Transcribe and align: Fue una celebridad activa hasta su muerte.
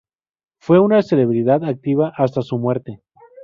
Fue 0.59 0.79
una 0.79 1.03
celebridad 1.03 1.63
activa 1.63 2.11
hasta 2.17 2.41
su 2.41 2.57
muerte. 2.57 3.03